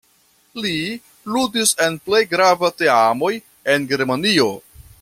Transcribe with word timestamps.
Li 0.61 0.71
ludis 1.33 1.73
en 1.87 1.99
plej 2.07 2.21
grava 2.31 2.71
teamoj 2.83 3.31
en 3.75 3.87
Germanio. 3.93 4.49